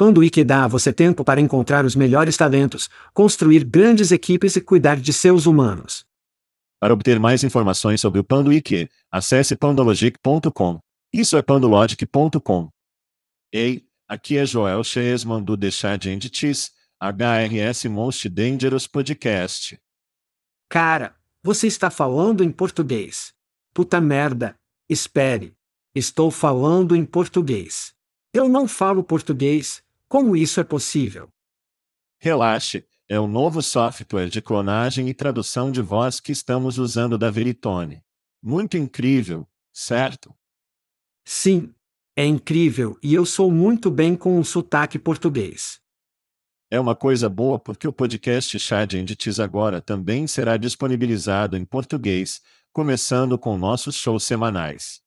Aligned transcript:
Panduíque 0.00 0.42
dá 0.42 0.64
a 0.64 0.66
você 0.66 0.94
tempo 0.94 1.22
para 1.22 1.42
encontrar 1.42 1.84
os 1.84 1.94
melhores 1.94 2.34
talentos, 2.34 2.88
construir 3.12 3.64
grandes 3.64 4.10
equipes 4.10 4.56
e 4.56 4.60
cuidar 4.62 4.98
de 4.98 5.12
seus 5.12 5.44
humanos. 5.44 6.06
Para 6.80 6.94
obter 6.94 7.20
mais 7.20 7.44
informações 7.44 8.00
sobre 8.00 8.18
o 8.18 8.24
Panduíque, 8.24 8.88
acesse 9.12 9.54
pandologic.com. 9.54 10.80
Isso 11.12 11.36
é 11.36 11.42
pandologic.com. 11.42 12.70
Ei, 13.52 13.84
aqui 14.08 14.38
é 14.38 14.46
Joel 14.46 14.82
Chesman 14.82 15.42
do 15.42 15.54
The 15.54 15.70
Chad 15.70 16.06
Entities, 16.06 16.70
HRS 16.98 17.86
Most 17.90 18.26
Dangerous 18.30 18.86
Podcast. 18.86 19.78
Cara, 20.70 21.14
você 21.42 21.66
está 21.66 21.90
falando 21.90 22.42
em 22.42 22.50
português. 22.50 23.34
Puta 23.74 24.00
merda. 24.00 24.56
Espere. 24.88 25.52
Estou 25.94 26.30
falando 26.30 26.96
em 26.96 27.04
português. 27.04 27.92
Eu 28.32 28.48
não 28.48 28.66
falo 28.66 29.04
português. 29.04 29.82
Como 30.10 30.34
isso 30.34 30.58
é 30.58 30.64
possível? 30.64 31.32
Relaxe, 32.18 32.84
é 33.08 33.20
o 33.20 33.28
novo 33.28 33.62
software 33.62 34.28
de 34.28 34.42
clonagem 34.42 35.08
e 35.08 35.14
tradução 35.14 35.70
de 35.70 35.80
voz 35.80 36.18
que 36.18 36.32
estamos 36.32 36.78
usando 36.78 37.16
da 37.16 37.30
Veritone. 37.30 38.02
Muito 38.42 38.76
incrível, 38.76 39.48
certo? 39.72 40.34
Sim, 41.24 41.72
é 42.16 42.26
incrível 42.26 42.98
e 43.00 43.14
eu 43.14 43.24
sou 43.24 43.52
muito 43.52 43.88
bem 43.88 44.16
com 44.16 44.36
o 44.36 44.44
sotaque 44.44 44.98
português. 44.98 45.80
É 46.68 46.80
uma 46.80 46.96
coisa 46.96 47.28
boa 47.28 47.60
porque 47.60 47.86
o 47.86 47.92
podcast 47.92 48.58
Chad 48.58 48.94
Endites 48.94 49.38
agora 49.38 49.80
também 49.80 50.26
será 50.26 50.56
disponibilizado 50.56 51.56
em 51.56 51.64
português, 51.64 52.42
começando 52.72 53.38
com 53.38 53.56
nossos 53.56 53.94
shows 53.94 54.24
semanais. 54.24 55.00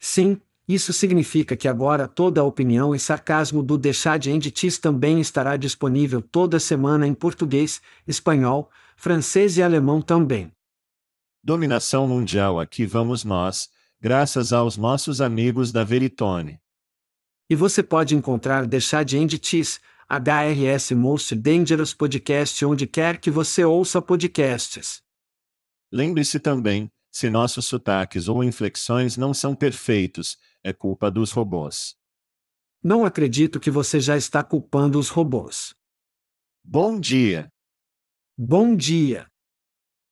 Sim, 0.00 0.40
isso 0.68 0.92
significa 0.92 1.56
que 1.56 1.66
agora 1.66 2.06
toda 2.06 2.42
a 2.42 2.44
opinião 2.44 2.94
e 2.94 2.98
sarcasmo 2.98 3.62
do 3.62 3.78
Deixar 3.78 4.18
de 4.18 4.30
Enditis 4.30 4.76
também 4.76 5.18
estará 5.18 5.56
disponível 5.56 6.20
toda 6.20 6.60
semana 6.60 7.06
em 7.06 7.14
português, 7.14 7.80
espanhol, 8.06 8.70
francês 8.94 9.56
e 9.56 9.62
alemão 9.62 10.02
também. 10.02 10.52
Dominação 11.42 12.06
mundial 12.06 12.60
aqui 12.60 12.84
vamos 12.84 13.24
nós, 13.24 13.70
graças 13.98 14.52
aos 14.52 14.76
nossos 14.76 15.22
amigos 15.22 15.72
da 15.72 15.84
Veritone. 15.84 16.60
E 17.48 17.54
você 17.54 17.82
pode 17.82 18.14
encontrar 18.14 18.66
Deixar 18.66 19.04
de 19.04 19.16
Enditis, 19.16 19.80
HRS 20.10 20.94
Most 20.94 21.34
Dangerous 21.34 21.94
Podcast 21.94 22.62
onde 22.66 22.86
quer 22.86 23.18
que 23.18 23.30
você 23.30 23.64
ouça 23.64 24.02
podcasts. 24.02 25.00
Lembre-se 25.90 26.38
também, 26.38 26.90
se 27.10 27.30
nossos 27.30 27.64
sotaques 27.64 28.28
ou 28.28 28.44
inflexões 28.44 29.16
não 29.16 29.32
são 29.32 29.54
perfeitos, 29.54 30.36
é 30.62 30.72
culpa 30.72 31.10
dos 31.10 31.32
robôs. 31.32 31.96
Não 32.82 33.04
acredito 33.04 33.58
que 33.58 33.70
você 33.70 34.00
já 34.00 34.16
está 34.16 34.42
culpando 34.44 34.98
os 34.98 35.08
robôs. 35.08 35.74
Bom 36.62 36.98
dia. 36.98 37.48
Bom 38.36 38.76
dia. 38.76 39.26